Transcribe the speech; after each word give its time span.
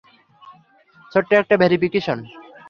ছোট্ট 1.11 1.29
একটা 1.33 1.55
ভেরিফিকেশন। 1.57 2.17